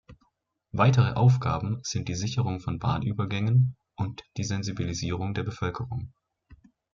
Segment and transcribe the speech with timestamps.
[0.71, 6.11] Weitere Aufgaben sind die Sicherung von Bahnübergängen und die Sensibilisierung der Bevölkerung.